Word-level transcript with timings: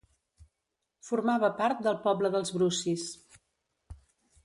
Formava 1.09 1.51
part 1.61 1.85
del 1.89 2.01
poble 2.09 2.35
dels 2.37 2.57
brucis. 2.59 3.09